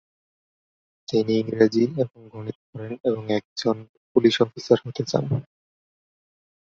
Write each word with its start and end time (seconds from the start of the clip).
তিনি 1.07 1.33
ইংরেজি 1.39 1.83
এবং 2.03 2.19
গণিত 2.33 2.57
পড়েন 2.67 2.93
এবং 3.03 3.23
একজন 3.39 3.75
পুলিশ 4.11 4.35
অফিসার 4.41 4.77
হতে 4.85 5.03
চান। 5.07 5.25